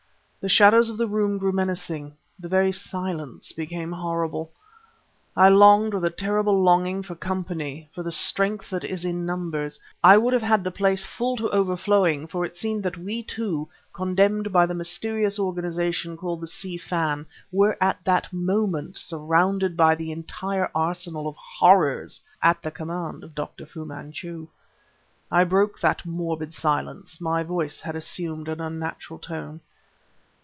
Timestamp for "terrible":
6.09-6.63